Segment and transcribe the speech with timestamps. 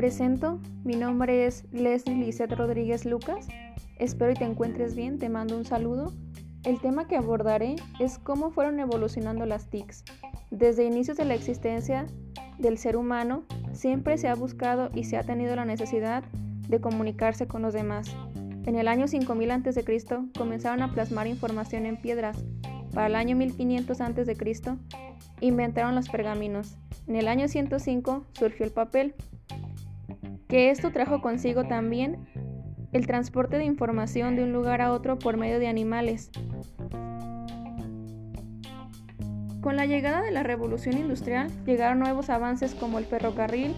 [0.00, 3.48] presento, mi nombre es Leslie Lizeth Rodríguez Lucas.
[3.98, 6.10] Espero y te encuentres bien, te mando un saludo.
[6.64, 10.04] El tema que abordaré es cómo fueron evolucionando las TICs.
[10.50, 12.06] Desde inicios de la existencia
[12.56, 13.44] del ser humano,
[13.74, 16.24] siempre se ha buscado y se ha tenido la necesidad
[16.66, 18.08] de comunicarse con los demás.
[18.64, 19.84] En el año 5000 a.C.
[20.34, 22.42] comenzaron a plasmar información en piedras.
[22.94, 24.78] Para el año 1500 a.C.
[25.42, 26.78] inventaron los pergaminos.
[27.06, 29.14] En el año 105 surgió el papel,
[30.50, 32.26] que esto trajo consigo también
[32.92, 36.28] el transporte de información de un lugar a otro por medio de animales.
[39.60, 43.76] Con la llegada de la revolución industrial llegaron nuevos avances como el ferrocarril,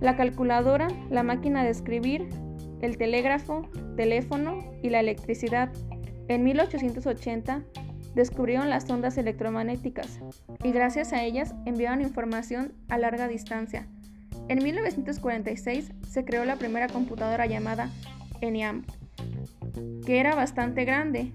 [0.00, 2.28] la calculadora, la máquina de escribir,
[2.80, 5.72] el telégrafo, teléfono y la electricidad.
[6.28, 7.64] En 1880
[8.14, 10.20] descubrieron las ondas electromagnéticas
[10.62, 13.88] y gracias a ellas enviaban información a larga distancia.
[14.50, 17.88] En 1946 se creó la primera computadora llamada
[18.40, 18.82] ENIAC,
[20.04, 21.32] que era bastante grande,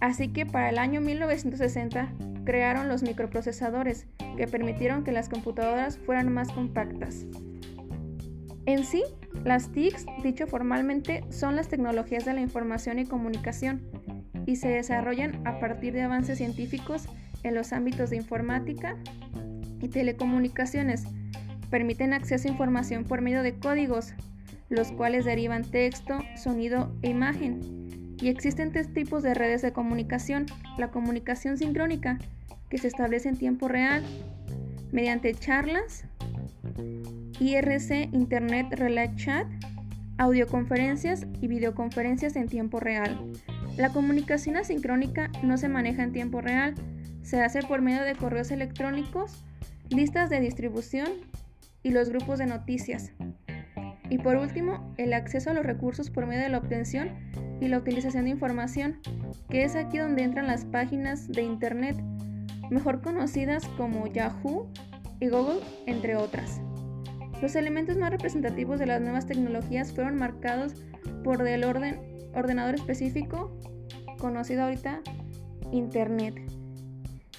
[0.00, 2.12] así que para el año 1960
[2.44, 7.26] crearon los microprocesadores que permitieron que las computadoras fueran más compactas.
[8.64, 9.04] En sí,
[9.44, 13.88] las TICs, dicho formalmente, son las tecnologías de la información y comunicación
[14.44, 17.06] y se desarrollan a partir de avances científicos
[17.44, 18.96] en los ámbitos de informática
[19.80, 21.04] y telecomunicaciones.
[21.70, 24.14] Permiten acceso a información por medio de códigos,
[24.68, 28.16] los cuales derivan texto, sonido e imagen.
[28.20, 30.46] Y existen tres tipos de redes de comunicación.
[30.78, 32.18] La comunicación sincrónica,
[32.70, 34.02] que se establece en tiempo real,
[34.92, 36.04] mediante charlas,
[37.38, 39.46] IRC, Internet Relay Chat,
[40.18, 43.18] audioconferencias y videoconferencias en tiempo real.
[43.76, 46.74] La comunicación asincrónica no se maneja en tiempo real,
[47.22, 49.44] se hace por medio de correos electrónicos,
[49.90, 51.08] listas de distribución
[51.86, 53.12] y los grupos de noticias.
[54.10, 57.10] Y por último, el acceso a los recursos por medio de la obtención
[57.60, 58.98] y la utilización de información,
[59.48, 61.96] que es aquí donde entran las páginas de Internet,
[62.70, 64.68] mejor conocidas como Yahoo
[65.20, 66.60] y Google, entre otras.
[67.40, 70.74] Los elementos más representativos de las nuevas tecnologías fueron marcados
[71.22, 72.00] por el orden,
[72.34, 73.56] ordenador específico,
[74.18, 75.02] conocido ahorita
[75.70, 76.34] Internet.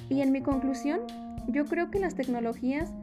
[0.07, 1.01] Y en mi conclusión,
[1.49, 2.93] yo creo que las tecnologías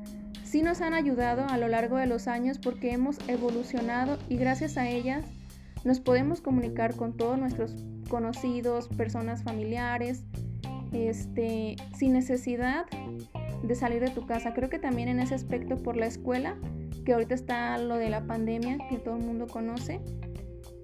[0.54, 4.76] sí nos han ayudado a lo largo de los años porque hemos evolucionado y gracias
[4.76, 5.24] a ellas
[5.82, 7.74] nos podemos comunicar con todos nuestros
[8.08, 10.22] conocidos, personas familiares,
[10.92, 12.86] este, sin necesidad
[13.64, 14.54] de salir de tu casa.
[14.54, 16.54] Creo que también en ese aspecto por la escuela
[17.04, 20.00] que ahorita está lo de la pandemia que todo el mundo conoce,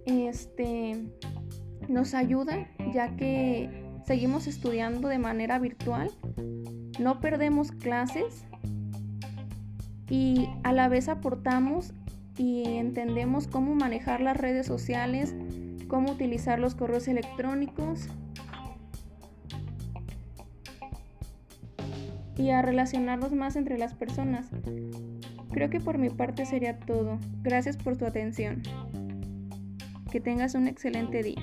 [0.04, 0.96] este,
[1.88, 3.70] nos ayuda ya que
[4.04, 6.10] seguimos estudiando de manera virtual,
[6.98, 8.49] no perdemos clases
[10.10, 11.94] y a la vez aportamos
[12.36, 15.34] y entendemos cómo manejar las redes sociales,
[15.88, 18.08] cómo utilizar los correos electrónicos
[22.36, 24.46] y a relacionarnos más entre las personas.
[25.52, 27.18] Creo que por mi parte sería todo.
[27.42, 28.62] Gracias por tu atención.
[30.10, 31.42] Que tengas un excelente día.